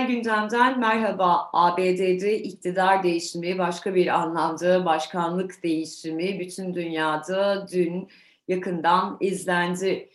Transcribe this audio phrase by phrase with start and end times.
[0.00, 1.50] Küresel gündemden merhaba.
[1.52, 8.08] ABD'de iktidar değişimi, başka bir anlamda başkanlık değişimi bütün dünyada dün
[8.48, 10.08] yakından izlendi.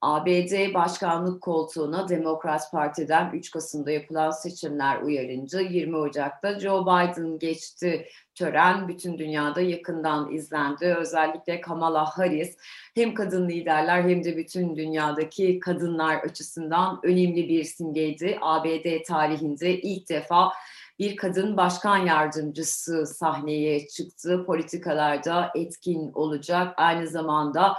[0.00, 8.08] ABD başkanlık koltuğuna Demokrat Parti'den 3 Kasım'da yapılan seçimler uyarınca 20 Ocak'ta Joe Biden geçti.
[8.34, 10.94] Tören bütün dünyada yakından izlendi.
[10.98, 12.56] Özellikle Kamala Harris
[12.94, 18.38] hem kadın liderler hem de bütün dünyadaki kadınlar açısından önemli bir simgeydi.
[18.40, 20.52] ABD tarihinde ilk defa
[20.98, 24.44] bir kadın başkan yardımcısı sahneye çıktı.
[24.46, 26.74] Politikalarda etkin olacak.
[26.76, 27.76] Aynı zamanda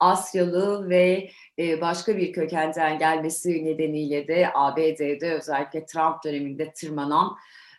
[0.00, 7.36] Asyalı ve başka bir kökenden gelmesi nedeniyle de ABD'de özellikle Trump döneminde tırmanan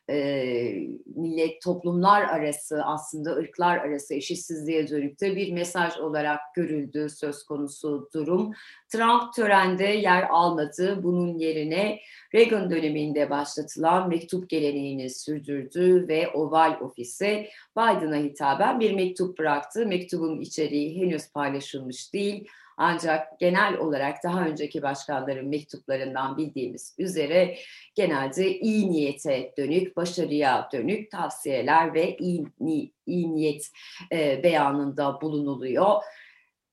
[0.10, 7.44] e, millet toplumlar arası aslında ırklar arası eşitsizliğe dönük de bir mesaj olarak görüldü söz
[7.44, 8.54] konusu durum.
[8.90, 11.04] Trump törende yer almadı.
[11.04, 12.00] Bunun yerine
[12.36, 19.86] Reagan döneminde başlatılan mektup geleneğini sürdürdü ve Oval Ofis'e Biden'a hitaben bir mektup bıraktı.
[19.86, 22.48] Mektubun içeriği henüz paylaşılmış değil
[22.82, 27.56] ancak genel olarak daha önceki başkanların mektuplarından bildiğimiz üzere
[27.96, 32.46] genelde iyi niyete dönük, başarıya dönük tavsiyeler ve iyi,
[33.06, 33.72] iyi niyet
[34.12, 36.04] e, beyanında bulunuluyor.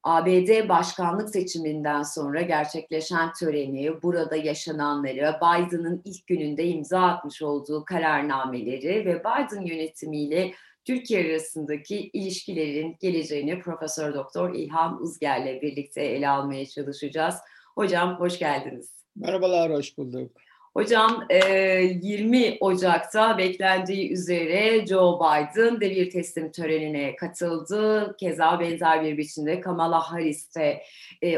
[0.03, 9.07] ABD başkanlık seçiminden sonra gerçekleşen töreni, burada yaşananları, Biden'ın ilk gününde imza atmış olduğu kararnameleri
[9.07, 10.53] ve Biden yönetimiyle
[10.87, 17.35] Türkiye arasındaki ilişkilerin geleceğini Profesör Doktor İlham Uzger'le birlikte ele almaya çalışacağız.
[17.75, 18.91] Hocam hoş geldiniz.
[19.17, 20.31] Merhabalar, hoş bulduk.
[20.77, 28.17] Hocam 20 Ocak'ta beklendiği üzere Joe Biden devir teslim törenine katıldı.
[28.21, 30.83] Keza benzer bir biçimde Kamala Harris de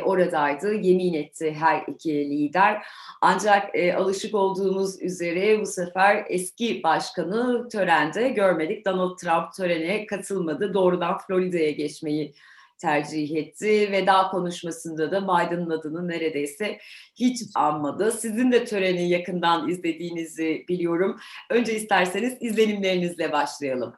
[0.02, 0.74] oradaydı.
[0.74, 2.82] Yemin etti her iki lider.
[3.20, 8.86] Ancak alışık olduğumuz üzere bu sefer eski başkanı törende görmedik.
[8.86, 10.74] Donald Trump törene katılmadı.
[10.74, 12.34] Doğrudan Florida'ya geçmeyi
[12.78, 13.92] tercih etti.
[13.92, 16.78] Veda konuşmasında da Biden'ın adını neredeyse
[17.14, 18.12] hiç anmadı.
[18.12, 21.16] Sizin de töreni yakından izlediğinizi biliyorum.
[21.50, 23.94] Önce isterseniz izlenimlerinizle başlayalım.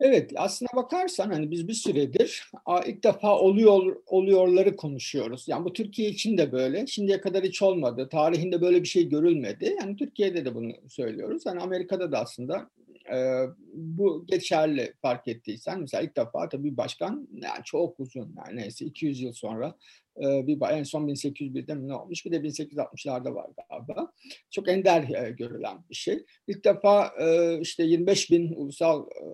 [0.00, 2.50] Evet aslına bakarsan hani biz bir süredir
[2.86, 5.48] ilk defa oluyor oluyorları konuşuyoruz.
[5.48, 6.86] Yani bu Türkiye için de böyle.
[6.86, 8.08] Şimdiye kadar hiç olmadı.
[8.08, 9.76] Tarihinde böyle bir şey görülmedi.
[9.80, 11.42] Yani Türkiye'de de bunu söylüyoruz.
[11.46, 12.70] Yani Amerika'da da aslında
[13.14, 18.84] e, bu geçerli fark ettiysen mesela ilk defa tabii başkan yani çok uzun yani neyse
[18.84, 19.74] 200 yıl sonra
[20.16, 24.12] e, bir en son 1801'de mi ne olmuş bir de 1860'larda var galiba.
[24.50, 26.24] Çok ender e, görülen bir şey.
[26.46, 29.24] İlk defa e, işte 25 bin ulusal e,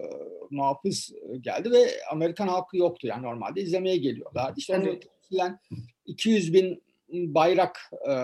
[0.51, 4.55] muhafız geldi ve Amerikan halkı yoktu yani normalde izlemeye geliyorlardı.
[4.61, 5.09] İşte evet.
[6.07, 6.83] 200 bin
[7.15, 8.15] bayrak e,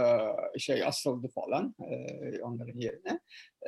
[0.59, 1.95] şey asıldı falan e,
[2.43, 3.21] onların yerine.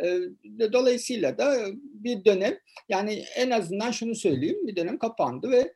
[0.04, 5.72] E, dolayısıyla da bir dönem yani en azından şunu söyleyeyim bir dönem kapandı ve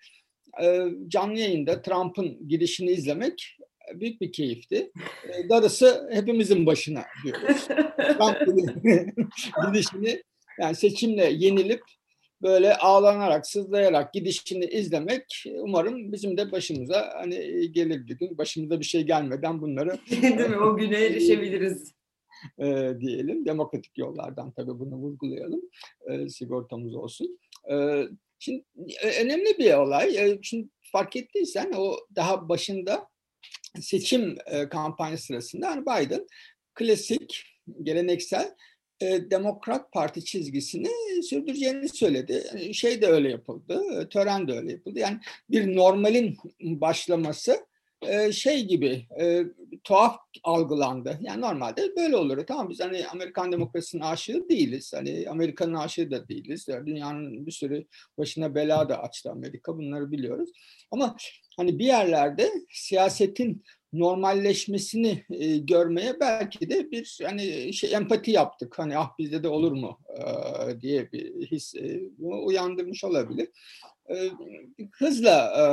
[0.63, 3.57] e, canlı yayında Trump'ın girişini izlemek
[3.95, 4.91] büyük bir keyifti.
[5.29, 7.67] E, darısı hepimizin başına diyoruz.
[7.97, 8.57] Trump'ın
[9.73, 10.23] girişini
[10.61, 11.83] yani seçimle yenilip
[12.43, 18.39] böyle ağlanarak, sızlayarak gidişini izlemek umarım bizim de başımıza hani gelir bir gün.
[18.39, 20.59] Başımıza bir şey gelmeden bunları Değil mi?
[20.59, 21.93] O güne erişebiliriz.
[22.59, 23.47] E, diyelim.
[23.47, 25.63] Demokratik yollardan tabii bunu vurgulayalım.
[26.11, 27.39] E, sigortamız olsun.
[27.71, 28.05] E,
[28.39, 28.65] şimdi
[29.21, 30.17] önemli bir olay.
[30.17, 33.09] E, şimdi fark ettiysen o daha başında
[33.81, 36.27] seçim e, kampanya sırasında hani Biden
[36.75, 37.45] klasik,
[37.83, 38.55] geleneksel
[39.01, 40.89] e, Demokrat Parti çizgisini
[41.23, 42.45] sürdüreceğini söyledi.
[42.75, 44.99] Şey de öyle yapıldı, tören de öyle yapıldı.
[44.99, 45.19] Yani
[45.51, 47.67] bir normalin başlaması
[48.03, 49.45] e, şey gibi e,
[49.85, 51.19] tuhaf algılandı.
[51.21, 52.47] Yani normalde böyle olur.
[52.47, 54.93] Tamam biz hani Amerikan demokrasisinin aşığı değiliz.
[54.95, 56.69] Hani Amerika'nın aşığı da değiliz.
[56.69, 57.87] Yani dünyanın bir sürü
[58.19, 59.79] başına bela da açtı Amerika.
[59.79, 60.51] Bunları biliyoruz.
[60.91, 61.17] Ama
[61.57, 63.63] hani bir yerlerde siyasetin
[63.93, 68.79] normalleşmesini e, görmeye belki de bir hani şey empati yaptık.
[68.79, 73.49] Hani ah bizde de olur mu e, diye bir his e, uyandırmış olabilir.
[74.11, 74.31] E,
[74.93, 75.65] hızla e,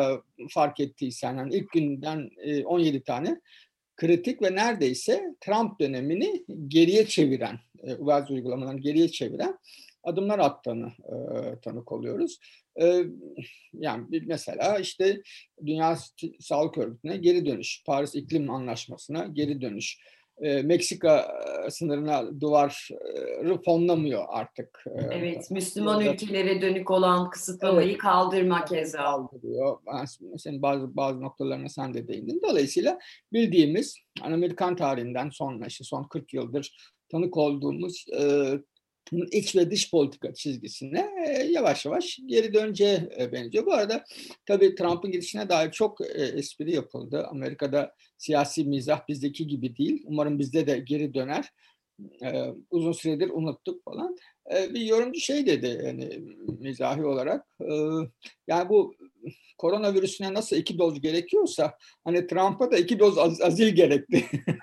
[0.50, 3.42] fark ettiysen yani ilk günden e, 17 tane
[3.96, 7.96] kritik ve neredeyse Trump dönemini geriye çeviren, e,
[8.30, 9.60] uygulamalarını geriye çeviren
[10.04, 11.16] adımlar attığını e,
[11.62, 12.40] tanık oluyoruz.
[12.82, 13.04] E,
[13.74, 15.22] yani mesela işte
[15.66, 15.98] Dünya
[16.40, 20.00] Sağlık Örgütü'ne geri dönüş, Paris İklim Anlaşması'na geri dönüş,
[20.42, 21.32] e, Meksika
[21.70, 24.84] sınırına duvarı fonlamıyor artık.
[25.12, 28.98] Evet, Müslüman ya ülkelere dönük olan kısıtlamayı evet, kaldırma keza.
[28.98, 29.78] Kaldırıyor.
[30.38, 32.42] Senin bazı bazı noktalarına sen de değindin.
[32.50, 33.00] Dolayısıyla
[33.34, 38.06] bildiğimiz Amerikan tarihinden sonra işte son 40 yıldır tanık olduğumuz
[39.32, 41.10] iç ve dış politika çizgisine
[41.50, 43.66] yavaş yavaş geri döneceğe benziyor.
[43.66, 44.04] Bu arada
[44.46, 47.28] tabii Trump'ın gidişine dair çok espri yapıldı.
[47.28, 50.04] Amerika'da siyasi mizah bizdeki gibi değil.
[50.06, 51.52] Umarım bizde de geri döner.
[52.72, 54.18] Uzun süredir unuttuk falan.
[54.50, 56.20] Bir yorumcu şey dedi yani
[56.60, 57.48] mizahi olarak.
[58.48, 58.96] Yani bu
[59.58, 64.26] koronavirüsüne nasıl iki doz gerekiyorsa hani Trump'a da iki doz az, azil gerekti.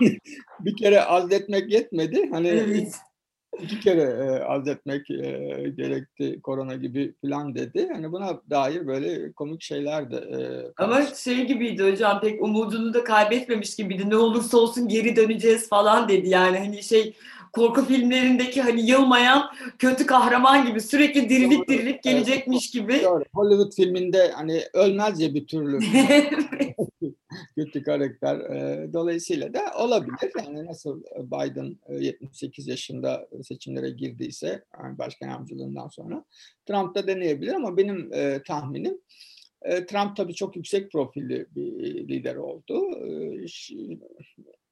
[0.60, 2.28] bir kere azletmek yetmedi.
[2.30, 2.94] Hani evet
[3.62, 5.24] iki kere e, azletmek e,
[5.76, 7.88] gerekti korona gibi falan dedi.
[7.92, 10.16] Hani buna dair böyle komik şeyler de.
[10.16, 10.38] E,
[10.82, 14.10] Ama şey gibiydi hocam pek umudunu da kaybetmemiş gibiydi.
[14.10, 16.28] Ne olursa olsun geri döneceğiz falan dedi.
[16.28, 17.14] Yani hani şey
[17.52, 23.02] korku filmlerindeki hani yılmayan kötü kahraman gibi sürekli dirilip dirilip gelecekmiş gibi.
[23.04, 23.24] Doğru.
[23.34, 25.78] Hollywood filminde hani ölmez ya bir türlü.
[27.54, 28.38] kötü karakter.
[28.92, 30.32] Dolayısıyla da olabilir.
[30.44, 36.24] Yani nasıl Biden 78 yaşında seçimlere girdiyse yani başkan yardımcılığından sonra
[36.66, 38.10] Trump da deneyebilir ama benim
[38.46, 39.00] tahminim
[39.88, 42.90] Trump tabii çok yüksek profilli bir lider oldu.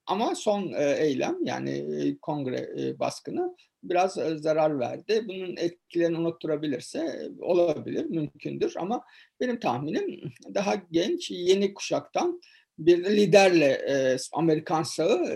[0.07, 2.69] Ama son eylem yani kongre
[2.99, 5.25] baskını biraz zarar verdi.
[5.29, 8.75] Bunun etkilerini unutturabilirse olabilir, mümkündür.
[8.77, 9.05] Ama
[9.41, 12.41] benim tahminim daha genç, yeni kuşaktan
[12.79, 13.81] bir liderle
[14.33, 15.27] Amerikan sağı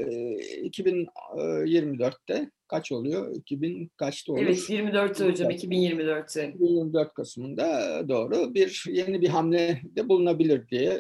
[0.62, 3.34] 2024'te kaç oluyor?
[3.34, 4.42] 2000 kaçta olur?
[4.42, 6.48] Evet 24 hocam 2024'te.
[6.48, 10.90] 2024 Kasım'ında doğru bir yeni bir hamle de bulunabilir diye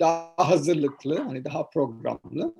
[0.00, 2.54] daha hazırlıklı hani daha programlı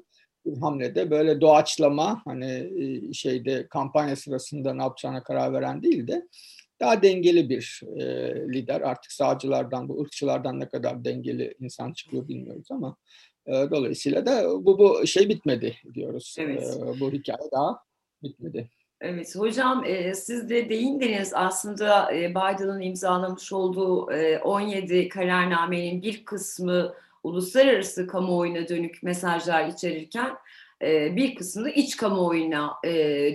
[0.46, 2.70] bir hamlede böyle doğaçlama hani
[3.14, 6.28] şeyde kampanya sırasında ne yapacağına karar veren değil de
[6.82, 8.04] daha dengeli bir e,
[8.52, 8.80] lider.
[8.80, 12.96] Artık sağcılardan, bu ırkçılardan ne kadar dengeli insan çıkıyor bilmiyoruz ama
[13.46, 16.36] e, dolayısıyla da bu bu şey bitmedi diyoruz.
[16.38, 16.78] Evet.
[16.82, 17.78] E, bu hikaye daha
[18.22, 18.70] bitmedi.
[19.00, 26.24] Evet hocam e, siz de değindiniz aslında e, Biden'ın imzalamış olduğu e, 17 kararnamenin bir
[26.24, 30.36] kısmı uluslararası kamuoyuna dönük mesajlar içerirken e,
[31.16, 32.90] bir kısmında iç kamuoyuna e,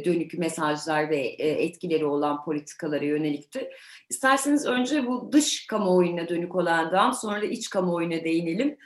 [0.05, 3.69] dönük mesajlar ve e, etkileri olan politikalara yönelikti.
[4.09, 8.77] İsterseniz önce bu dış kamuoyuna dönük olandan sonra da iç kamuoyuna değinelim.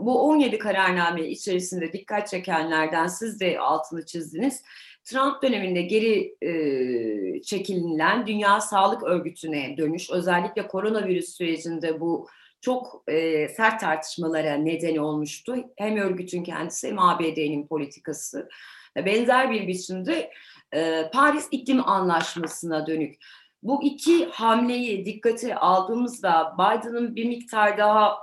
[0.00, 4.62] Bu 17 kararname içerisinde dikkat çekenlerden siz de altını çizdiniz.
[5.04, 12.26] Trump döneminde geri e, Dünya Sağlık Örgütü'ne dönüş, özellikle koronavirüs sürecinde bu
[12.60, 15.56] çok e, sert tartışmalara neden olmuştu.
[15.76, 18.48] Hem örgütün kendisi hem ABD'nin politikası.
[18.96, 20.30] Benzer bir biçimde
[20.74, 23.16] e, Paris İklim Anlaşması'na dönük.
[23.62, 28.18] Bu iki hamleyi dikkate aldığımızda Biden'ın bir miktar daha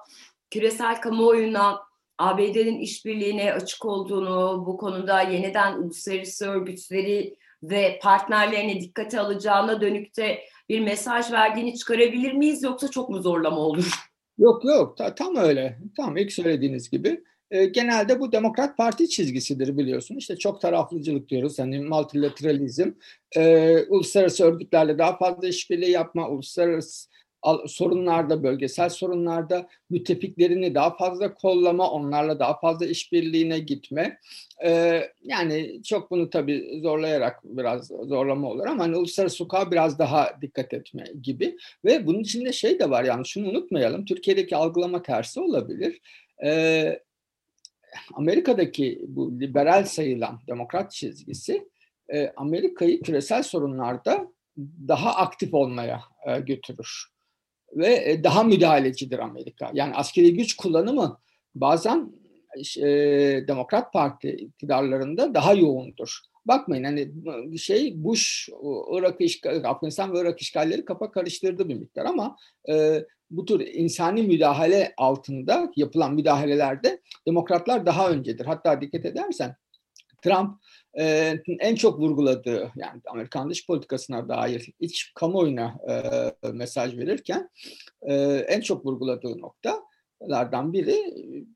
[0.52, 1.88] küresel kamuoyuna
[2.18, 10.44] ABD'nin işbirliğine açık olduğunu, bu konuda yeniden uluslararası örgütleri ve partnerlerine dikkate alacağına dönük de
[10.70, 14.07] bir mesaj verdiğini çıkarabilir miyiz yoksa çok mu zorlama olur?
[14.38, 15.78] Yok yok tam öyle.
[15.98, 17.24] Tam ilk söylediğiniz gibi.
[17.52, 20.16] E, genelde bu Demokrat Parti çizgisidir biliyorsun.
[20.16, 21.60] İşte çok taraflıcılık diyoruz.
[21.60, 22.92] Hani multilateralizm,
[23.38, 27.10] e, uluslararası örgütlerle daha fazla işbirliği yapma, uluslararası
[27.68, 34.20] sorunlarda, bölgesel sorunlarda müttefiklerini daha fazla kollama, onlarla daha fazla işbirliğine gitme.
[34.66, 40.38] Ee, yani çok bunu tabii zorlayarak biraz zorlama olur ama hani uluslararası hukuka biraz daha
[40.42, 41.58] dikkat etme gibi.
[41.86, 44.06] Ve bunun içinde şey de var yani şunu unutmayalım.
[44.06, 46.02] Türkiye'deki algılama tersi olabilir.
[46.44, 47.00] Ee,
[48.14, 51.68] Amerika'daki bu liberal sayılan demokrat çizgisi
[52.14, 54.28] e, Amerika'yı küresel sorunlarda
[54.88, 57.17] daha aktif olmaya e, götürür
[57.76, 59.72] ve e, daha müdahalecidir Amerika.
[59.74, 61.20] Yani askeri güç kullanımı
[61.56, 62.12] bazen
[62.78, 62.88] e,
[63.48, 66.20] Demokrat Parti iktidarlarında daha yoğundur.
[66.46, 67.12] Bakmayın hani
[67.58, 68.50] şey Bush
[68.92, 72.38] Irak işgal, Afganistan ve Irak işgalleri kafa karıştırdı bir miktar ama
[72.70, 78.46] e, bu tür insani müdahale altında yapılan müdahalelerde demokratlar daha öncedir.
[78.46, 79.56] Hatta dikkat edersen
[80.24, 80.58] Trump
[81.00, 87.50] e, en çok vurguladığı yani Amerikan dış politikasına dair iç kamuoyuna e, mesaj verirken
[88.02, 88.14] e,
[88.48, 91.14] en çok vurguladığı noktalardan biri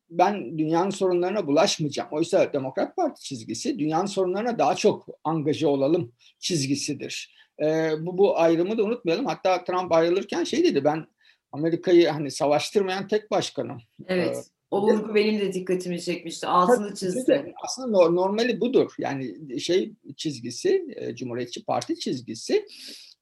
[0.10, 2.10] ben dünyanın sorunlarına bulaşmayacağım.
[2.12, 7.36] Oysa Demokrat Parti çizgisi dünyanın sorunlarına daha çok angaje olalım çizgisidir.
[7.62, 9.26] E, bu, bu ayrımı da unutmayalım.
[9.26, 11.08] Hatta Trump ayrılırken şey dedi ben
[11.52, 13.82] Amerika'yı hani savaştırmayan tek başkanım.
[14.08, 14.38] Evet.
[14.38, 16.48] E, o vurgu benim de dikkatimi çekmişti.
[16.48, 17.54] Altını çizdi.
[17.63, 18.92] Aslında normali budur.
[18.98, 22.66] Yani şey çizgisi, e, Cumhuriyetçi Parti çizgisi.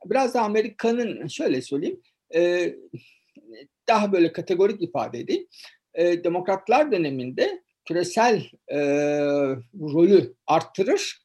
[0.05, 2.01] Biraz da Amerika'nın şöyle söyleyeyim,
[2.35, 2.75] e,
[3.87, 5.47] daha böyle kategorik ifade edeyim.
[5.93, 8.79] E, demokratlar döneminde küresel e,
[9.73, 11.17] rolü arttırır,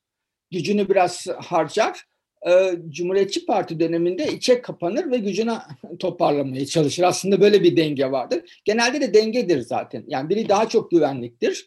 [0.51, 2.05] gücünü biraz harcar.
[2.47, 2.51] E,
[2.89, 5.55] Cumhuriyetçi Parti döneminde içe kapanır ve gücünü
[5.99, 7.03] toparlamaya çalışır.
[7.03, 8.61] Aslında böyle bir denge vardır.
[8.65, 10.05] Genelde de dengedir zaten.
[10.09, 11.67] Yani biri daha çok güvenliktir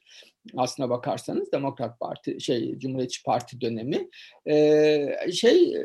[0.58, 4.10] aslına bakarsanız Demokrat Parti şey Cumhuriyetçi Parti dönemi
[4.48, 5.78] ee, şey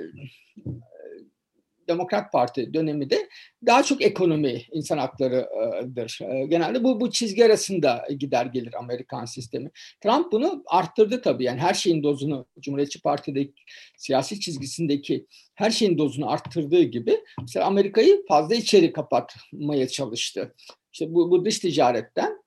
[1.89, 3.29] Demokrat Parti dönemi de
[3.67, 6.19] daha çok ekonomi, insan haklarıdır.
[6.49, 9.71] Genelde bu bu çizgi arasında gider gelir Amerikan sistemi.
[10.03, 11.45] Trump bunu arttırdı tabii.
[11.45, 13.62] Yani her şeyin dozunu Cumhuriyetçi Parti'deki
[13.97, 20.55] siyasi çizgisindeki her şeyin dozunu arttırdığı gibi mesela Amerika'yı fazla içeri kapatmaya çalıştı.
[20.93, 22.42] İşte bu, bu dış ticaretten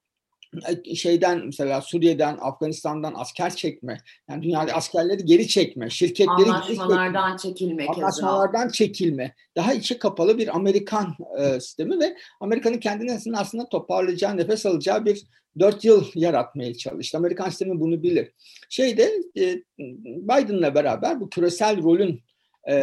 [0.95, 3.97] şeyden mesela Suriye'den, Afganistan'dan asker çekme,
[4.29, 10.37] yani dünyada askerleri geri çekme, şirketleri anlaşmalardan geri çekme, çekilme, anlaşmalardan çekilme, daha içe kapalı
[10.37, 15.23] bir Amerikan e, sistemi ve Amerika'nın kendini aslında toparlayacağı, nefes alacağı bir
[15.59, 17.17] dört yıl yaratmaya çalıştı.
[17.17, 18.31] Amerikan sistemi bunu bilir.
[18.69, 19.61] Şeyde e,
[20.05, 22.21] Biden'la beraber bu küresel rolün
[22.69, 22.75] e,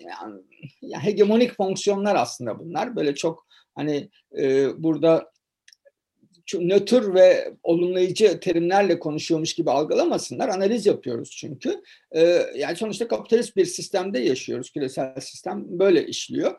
[0.00, 2.96] yani, hegemonik fonksiyonlar aslında bunlar.
[2.96, 5.30] Böyle çok hani e, burada
[6.54, 10.48] nötr ve olumlayıcı terimlerle konuşuyormuş gibi algılamasınlar.
[10.48, 11.82] Analiz yapıyoruz çünkü.
[12.12, 14.70] Ee, yani sonuçta kapitalist bir sistemde yaşıyoruz.
[14.70, 16.52] Küresel sistem böyle işliyor.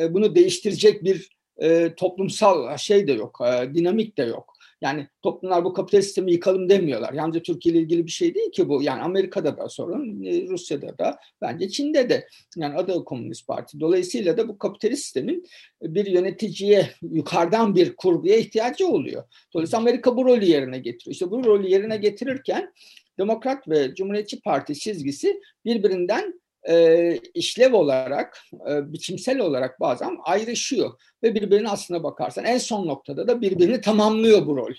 [0.00, 4.57] Ee, bunu değiştirecek bir e, toplumsal şey de yok, e, dinamik de yok.
[4.80, 7.12] Yani toplumlar bu kapitalist sistemi yıkalım demiyorlar.
[7.12, 8.82] Yalnızca Türkiye ile ilgili bir şey değil ki bu.
[8.82, 12.26] Yani Amerika'da da sorun, e, Rusya'da da, bence Çin'de de.
[12.56, 13.80] Yani adı Komünist Parti.
[13.80, 15.44] Dolayısıyla da bu kapitalist sistemin
[15.82, 19.24] bir yöneticiye, yukarıdan bir kurguya ihtiyacı oluyor.
[19.54, 21.12] Dolayısıyla Amerika bu rolü yerine getiriyor.
[21.12, 22.72] İşte bu rolü yerine getirirken
[23.18, 28.38] Demokrat ve Cumhuriyetçi Parti çizgisi birbirinden e, işlev olarak,
[28.70, 30.92] e, biçimsel olarak bazen ayrışıyor.
[31.22, 34.74] Ve birbirine aslına bakarsan en son noktada da birbirini tamamlıyor bu rol.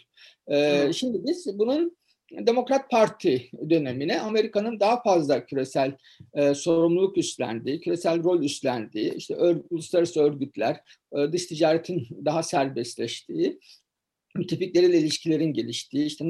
[0.47, 1.99] E, şimdi biz bunun
[2.31, 5.97] Demokrat Parti dönemine Amerika'nın daha fazla küresel
[6.33, 10.81] e, sorumluluk üstlendiği, küresel rol üstlendiği, işte ör, uluslararası örgütler,
[11.13, 13.59] e, dış ticaretin daha serbestleştiği,
[14.35, 16.29] müttefikleriyle ilişkilerin geliştiği, işte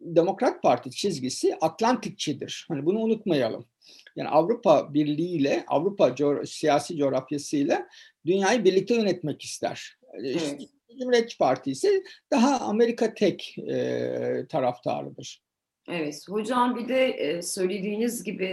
[0.00, 2.66] Demokrat Parti çizgisi Atlantikçidir.
[2.68, 3.64] Hani bunu unutmayalım.
[4.16, 7.88] Yani Avrupa Birliği ile Avrupa co- siyasi coğrafyasıyla
[8.26, 9.98] dünyayı birlikte yönetmek ister.
[10.14, 10.60] Evet.
[10.98, 15.42] Cumhuriyetçi Parti ise daha Amerika tek e, taraftarıdır.
[15.88, 18.46] Evet, hocam bir de söylediğiniz gibi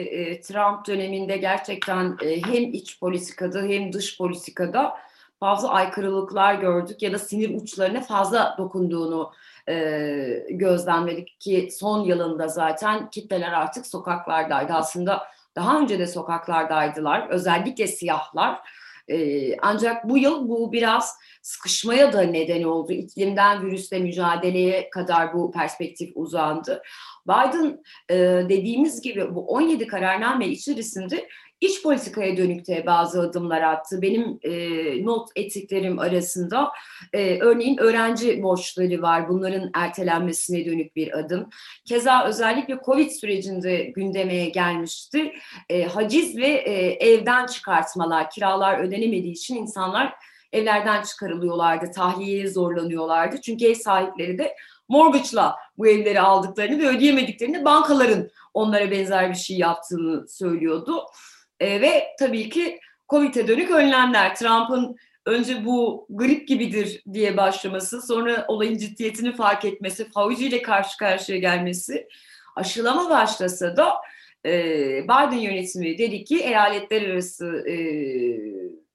[0.43, 4.93] Trump döneminde gerçekten hem iç politikada hem dış politikada
[5.39, 9.31] fazla aykırılıklar gördük ya da sinir uçlarına fazla dokunduğunu
[9.69, 14.73] e, gözlemledik ki son yılında zaten kitleler artık sokaklardaydı.
[14.73, 15.23] Aslında
[15.55, 17.29] daha önce de sokaklardaydılar.
[17.29, 18.61] Özellikle siyahlar.
[19.09, 22.91] Ee, ancak bu yıl bu biraz sıkışmaya da neden oldu.
[22.91, 26.81] İklimden virüsle mücadeleye kadar bu perspektif uzandı.
[27.27, 28.15] Biden e,
[28.49, 31.27] dediğimiz gibi bu 17 kararname içerisinde
[31.61, 34.01] iç politikaya dönük de bazı adımlar attı.
[34.01, 36.71] Benim e, not ettiklerim arasında
[37.13, 39.29] e, örneğin öğrenci borçları var.
[39.29, 41.49] Bunların ertelenmesine dönük bir adım.
[41.85, 45.33] Keza özellikle Covid sürecinde gündemeye gelmişti.
[45.69, 50.13] E, haciz ve e, evden çıkartmalar, kiralar ödenemediği için insanlar
[50.51, 53.41] evlerden çıkarılıyorlardı, tahliyeye zorlanıyorlardı.
[53.41, 54.55] Çünkü ev sahipleri de
[54.89, 61.05] mortgage'la bu evleri aldıklarını ve ödeyemediklerini bankaların onlara benzer bir şey yaptığını söylüyordu.
[61.59, 64.35] E, ve tabii ki COVID'e dönük önlemler.
[64.35, 64.95] Trump'ın
[65.25, 71.37] önce bu grip gibidir diye başlaması, sonra olayın ciddiyetini fark etmesi, Fauci ile karşı karşıya
[71.37, 72.07] gelmesi,
[72.55, 73.95] aşılama başlasa da
[74.45, 74.51] e,
[75.03, 77.75] Biden yönetimi dedi ki eyaletler arası e,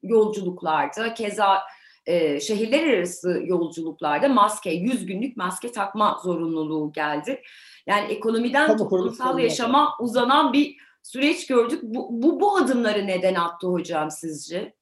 [0.03, 1.63] yolculuklarda, keza
[2.07, 7.43] e, şehirler arası yolculuklarda maske, 100 günlük maske takma zorunluluğu geldi.
[7.87, 11.81] Yani ekonomiden toplumsal yaşama uzanan bir süreç gördük.
[11.83, 14.75] Bu, bu, bu adımları neden attı hocam sizce?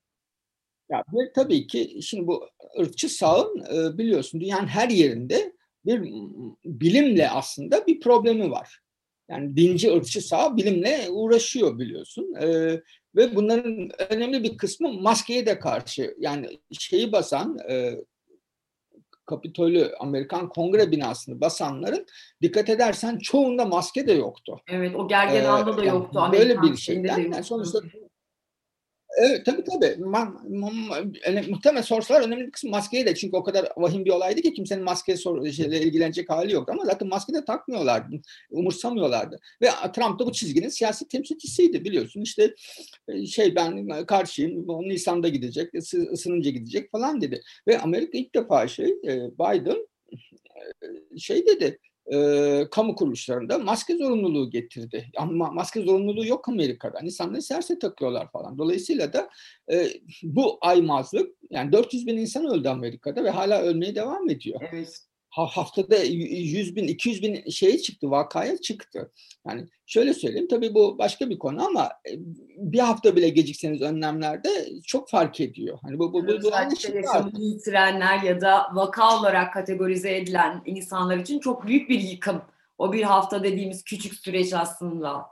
[0.91, 2.49] Ya bir, tabii ki şimdi bu
[2.81, 5.53] ırkçı sağın e, biliyorsun dünyanın her yerinde
[5.87, 6.01] bir
[6.65, 8.81] bilimle aslında bir problemi var.
[9.29, 12.35] Yani dinci ırkçı sağ bilimle uğraşıyor biliyorsun.
[12.35, 12.47] E,
[13.17, 17.97] ve bunların önemli bir kısmı maskeye de karşı yani şeyi basan e,
[19.31, 22.07] Kapitolü Amerikan Kongre binasını basanların
[22.43, 24.61] dikkat edersen çoğunda maske de yoktu.
[24.69, 26.19] Evet o gergedanda ee, da yoktu.
[26.23, 27.81] Yani böyle bir şeyden yani sonuçta
[29.19, 29.97] Evet tabii tabii.
[31.27, 34.53] Yani, muhtemelen sorsalar önemli bir kısmı maskeyi de çünkü o kadar vahim bir olaydı ki
[34.53, 35.17] kimsenin maske
[35.53, 38.17] şeyle ilgilenecek hali yoktu ama zaten maske de takmıyorlardı.
[38.51, 39.41] Umursamıyorlardı.
[39.63, 42.21] Ve Trump da bu çizginin siyasi temsilcisiydi biliyorsun.
[42.21, 42.55] İşte
[43.09, 44.67] e, şey ben karşıyım.
[44.69, 45.75] Nisan'da gidecek,
[46.13, 47.41] ısınınca gidecek falan dedi.
[47.69, 49.87] Ve Amerika ilk defa şey e, Biden
[51.19, 51.79] şey dedi
[52.13, 55.11] e, kamu kuruluşlarında maske zorunluluğu getirdi.
[55.17, 57.01] Ama maske zorunluluğu yok Amerika'da.
[57.01, 58.59] İnsanlar isterse takıyorlar falan.
[58.59, 59.31] Dolayısıyla da
[59.73, 59.87] e,
[60.23, 64.61] bu aymazlık yani 400 bin insan öldü Amerika'da ve hala ölmeye devam ediyor.
[64.73, 69.13] Evet haftada 100 bin, 200 bin şeye çıktı, vakaya çıktı.
[69.47, 72.13] Yani şöyle söyleyeyim, tabii bu başka bir konu ama e,
[72.57, 75.79] bir hafta bile gecikseniz önlemlerde çok fark ediyor.
[75.83, 76.51] Hani bu, bu, bu, bu
[76.95, 82.43] yaşamını yitirenler ya da vaka olarak kategorize edilen insanlar için çok büyük bir yıkım.
[82.79, 85.27] O bir hafta dediğimiz küçük süreç aslında.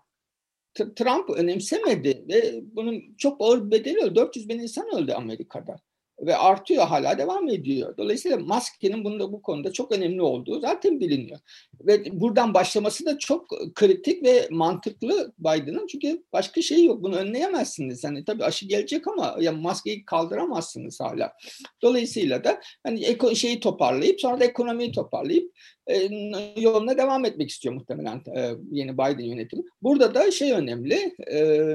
[0.75, 4.15] Trump önemsemedi ve bunun çok ağır bedeli öldü.
[4.15, 5.77] 400 bin insan öldü Amerika'da
[6.21, 7.97] ve artıyor hala devam ediyor.
[7.97, 11.39] Dolayısıyla maskenin bunda bu konuda çok önemli olduğu zaten biliniyor.
[11.81, 17.03] Ve buradan başlaması da çok kritik ve mantıklı Biden'ın çünkü başka şey yok.
[17.03, 18.05] Bunu önleyemezsiniz.
[18.05, 21.33] Hani tabii aşı gelecek ama ya maskeyi kaldıramazsınız hala.
[21.83, 25.53] Dolayısıyla da hani şeyi toparlayıp sonra da ekonomiyi toparlayıp
[25.87, 26.09] e,
[26.57, 29.63] yoluna devam etmek istiyor muhtemelen e, yeni Biden yönetimi.
[29.83, 31.15] Burada da şey önemli.
[31.33, 31.67] E,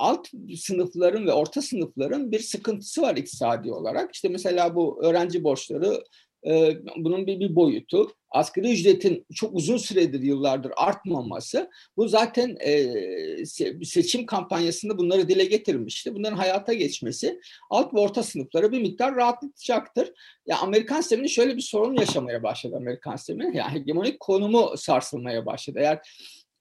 [0.00, 4.14] alt sınıfların ve orta sınıfların bir sıkıntısı var iktisadi olarak.
[4.14, 6.02] İşte mesela bu öğrenci borçları
[6.46, 8.12] e, bunun bir, bir boyutu.
[8.30, 11.70] Asgari ücretin çok uzun süredir yıllardır artmaması.
[11.96, 12.86] Bu zaten e,
[13.84, 16.14] seçim kampanyasında bunları dile getirmişti.
[16.14, 17.40] Bunların hayata geçmesi
[17.70, 20.12] alt ve orta sınıflara bir miktar rahatlatacaktır.
[20.46, 23.56] Ya Amerikan sisteminin şöyle bir sorun yaşamaya başladı Amerikan sistemi.
[23.56, 25.78] Yani hegemonik konumu sarsılmaya başladı.
[25.82, 25.98] Eğer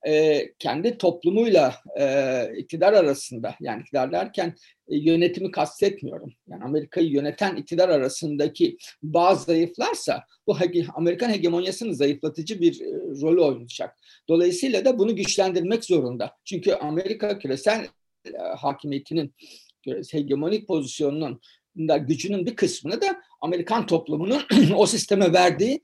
[0.08, 4.56] e, kendi toplumuyla e, iktidar arasında yani iktidar derken
[4.88, 6.34] e, yönetimi kastetmiyorum.
[6.48, 12.86] Yani Amerika'yı yöneten iktidar arasındaki bazı zayıflarsa bu hege, Amerikan hegemonyasını zayıflatıcı bir e,
[13.22, 13.98] rolü oynayacak.
[14.30, 16.32] Dolayısıyla da bunu güçlendirmek zorunda.
[16.46, 17.88] Çünkü Amerika küresel
[18.26, 19.34] e, hakimiyetinin
[20.12, 21.42] hegemonik pozisyonunun
[21.78, 24.42] da gücünün bir kısmını da Amerikan toplumunun
[24.76, 25.82] o sisteme verdiği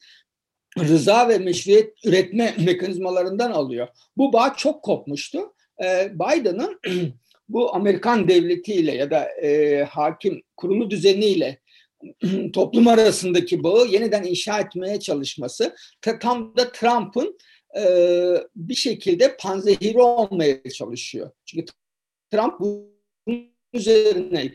[0.79, 3.87] rıza ve meşruiyet üretme mekanizmalarından alıyor.
[4.17, 5.39] Bu bağ çok kopmuştu.
[5.83, 6.79] Ee, Biden'ın
[7.49, 11.59] bu Amerikan devletiyle ya da e, hakim kurulu düzeniyle
[12.53, 15.75] toplum arasındaki bağı yeniden inşa etmeye çalışması
[16.21, 17.37] tam da Trump'ın
[17.77, 17.83] e,
[18.55, 21.31] bir şekilde panzehiri olmaya çalışıyor.
[21.45, 21.65] Çünkü
[22.31, 24.51] Trump bunun üzerine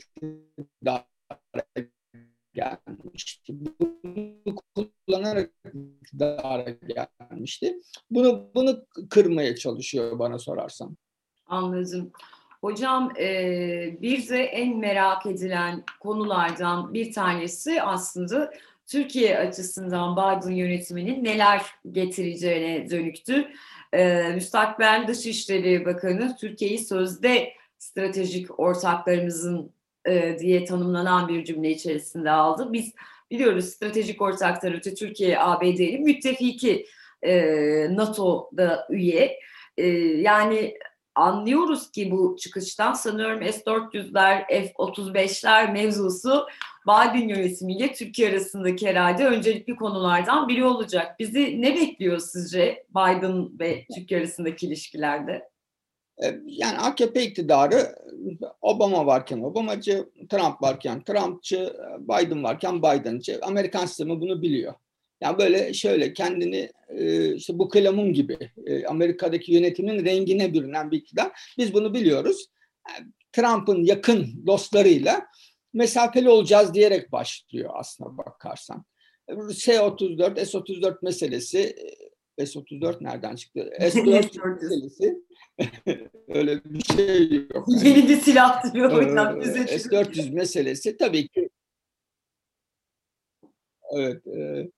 [2.54, 3.52] gelmişti.
[4.04, 5.50] Bunu kullanarak
[6.02, 7.80] iktidara gelmişti.
[8.10, 10.96] Bunu bunu kırmaya çalışıyor bana sorarsan.
[11.46, 12.12] Anladım.
[12.60, 18.52] Hocam e, bir de en merak edilen konulardan bir tanesi aslında
[18.86, 23.48] Türkiye açısından Biden yönetiminin neler getireceğine dönüktü.
[23.92, 29.72] E, Müstakbel Dışişleri Bakanı Türkiye'yi sözde stratejik ortaklarımızın
[30.08, 32.72] e, diye tanımlanan bir cümle içerisinde aldı.
[32.72, 32.92] Biz
[33.30, 36.86] biliyoruz stratejik ortaklar öte Türkiye ABD'nin müttefiki
[37.22, 37.36] e,
[37.96, 39.38] NATO'da üye.
[39.76, 40.74] E, yani
[41.14, 46.46] anlıyoruz ki bu çıkıştan sanıyorum S-400'ler, F-35'ler mevzusu
[46.86, 51.18] Biden yönetimiyle Türkiye arasındaki herhalde öncelikli konulardan biri olacak.
[51.18, 55.49] Bizi ne bekliyor sizce Biden ve Türkiye arasındaki ilişkilerde?
[56.22, 57.96] E, yani AKP iktidarı
[58.60, 63.38] Obama varken Obamacı, Trump varken Trumpçı, Biden varken Biden'cı.
[63.42, 64.74] Amerikan sistemi bunu biliyor.
[65.20, 70.98] Yani böyle şöyle kendini e, işte bu kılamun gibi e, Amerika'daki yönetimin rengine bürünen bir
[70.98, 71.54] iktidar.
[71.58, 72.46] Biz bunu biliyoruz.
[73.32, 75.26] Trump'ın yakın dostlarıyla
[75.72, 78.84] mesafeli olacağız diyerek başlıyor aslına bakarsan.
[79.28, 81.76] S-34, S-34 meselesi
[82.46, 83.70] S-34 nereden çıktı?
[83.80, 85.16] S-4 meselesi
[86.28, 87.68] öyle bir şey yok.
[87.84, 89.42] Yeni bir silah diyor hocam.
[89.42, 91.50] S-400 meselesi tabii ki
[93.92, 94.68] evet e,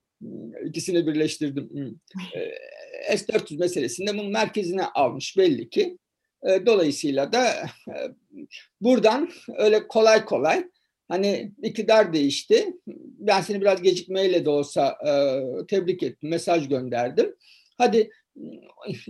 [0.64, 2.00] ikisini birleştirdim.
[2.34, 5.98] E, S-400 meselesinde bunun merkezine almış belli ki.
[6.42, 7.46] E, dolayısıyla da
[7.88, 7.94] e,
[8.80, 10.68] buradan öyle kolay kolay
[11.12, 12.76] hani iktidar değişti.
[13.18, 15.12] Ben seni biraz gecikmeyle de olsa e,
[15.66, 17.34] tebrik ettim, mesaj gönderdim.
[17.78, 18.10] Hadi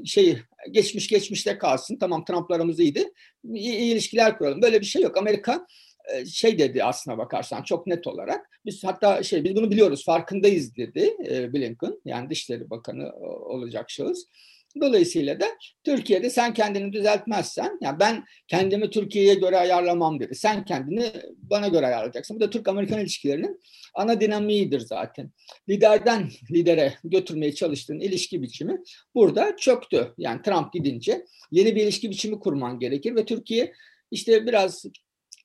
[0.04, 0.38] şey
[0.70, 1.96] geçmiş geçmişte kalsın.
[1.96, 3.12] Tamam Trump'larımız iyiydi.
[3.44, 4.62] İyi, iyi ilişkiler kuralım.
[4.62, 5.16] Böyle bir şey yok.
[5.16, 5.66] Amerika
[6.14, 8.50] e, şey dedi aslına bakarsan çok net olarak.
[8.66, 14.24] Biz hatta şey biz bunu biliyoruz farkındayız dedi e, Blinken yani Dışişleri Bakanı olacak şahıs.
[14.80, 15.46] Dolayısıyla da
[15.85, 20.35] Türkiye'de sen kendini düzeltmezsen, yani ben kendimi Türkiye'ye göre ayarlamam dedi.
[20.35, 22.37] Sen kendini bana göre ayarlayacaksın.
[22.37, 23.61] Bu da Türk-Amerikan ilişkilerinin
[23.94, 25.30] ana dinamiğidir zaten.
[25.68, 28.78] Liderden lidere götürmeye çalıştığın ilişki biçimi
[29.14, 30.14] burada çöktü.
[30.18, 33.72] Yani Trump gidince yeni bir ilişki biçimi kurman gerekir ve Türkiye
[34.11, 34.85] işte biraz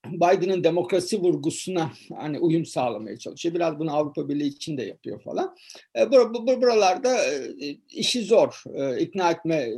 [0.05, 3.55] Biden'ın demokrasi vurgusuna hani uyum sağlamaya çalışıyor.
[3.55, 5.55] Biraz bunu Avrupa Birliği için de yapıyor falan.
[5.99, 9.69] E, bur, buralarda e, işi zor e, ikna etme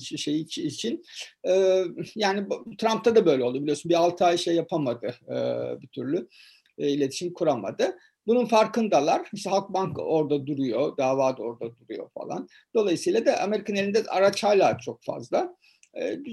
[0.00, 1.04] şeyi için.
[2.16, 2.46] Yani
[2.78, 3.88] Trump'ta da böyle oldu biliyorsun.
[3.88, 5.14] Bir altı ay şey yapamadı
[5.82, 6.28] bir türlü.
[6.78, 7.98] İletişim kuramadı.
[8.26, 9.28] Bunun farkındalar.
[9.32, 12.48] İşte Halkbank orada duruyor, dava da orada duruyor falan.
[12.74, 15.56] Dolayısıyla da Amerika'nın elinde araç hala çok fazla.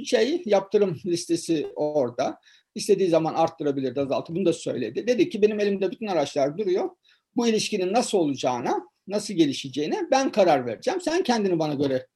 [0.06, 2.40] Şey yaptırım listesi orada.
[2.76, 4.36] İstediği zaman arttırabilir, azaltır.
[4.36, 5.08] Bunu da söyledi.
[5.08, 6.90] Dedi ki benim elimde bütün araçlar duruyor.
[7.36, 11.02] Bu ilişkinin nasıl olacağına, nasıl gelişeceğine ben karar vereceğim.
[11.02, 12.08] Sen kendini bana göre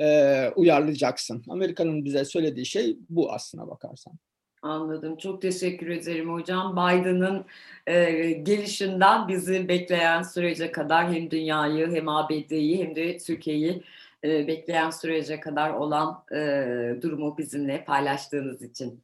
[0.00, 1.42] e, uyarlayacaksın.
[1.48, 4.14] Amerika'nın bize söylediği şey bu aslına bakarsan.
[4.62, 5.16] Anladım.
[5.16, 6.72] Çok teşekkür ederim hocam.
[6.72, 7.44] Biden'ın
[7.86, 13.82] e, gelişinden bizi bekleyen sürece kadar hem dünyayı hem ABD'yi hem de Türkiye'yi
[14.24, 19.00] e, bekleyen sürece kadar olan e, durumu bizimle paylaştığınız için.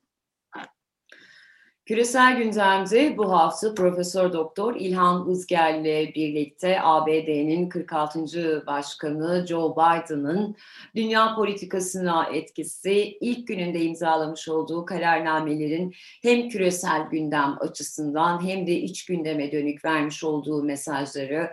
[1.86, 8.66] Küresel gündemde bu hafta Profesör Doktor İlhan Uzger ile birlikte ABD'nin 46.
[8.66, 10.56] Başkanı Joe Biden'ın
[10.96, 19.04] dünya politikasına etkisi ilk gününde imzalamış olduğu kararnamelerin hem küresel gündem açısından hem de iç
[19.04, 21.52] gündeme dönük vermiş olduğu mesajları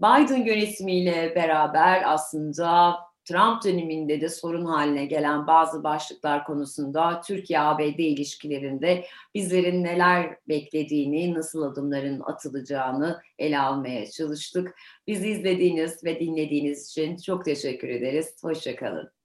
[0.00, 2.96] Biden yönetimiyle beraber aslında
[3.28, 11.62] Trump döneminde de sorun haline gelen bazı başlıklar konusunda Türkiye-ABD ilişkilerinde bizlerin neler beklediğini, nasıl
[11.62, 14.74] adımların atılacağını ele almaya çalıştık.
[15.06, 18.36] Bizi izlediğiniz ve dinlediğiniz için çok teşekkür ederiz.
[18.42, 19.15] Hoşçakalın.